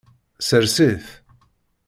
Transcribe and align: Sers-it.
Sers-it. 0.47 1.05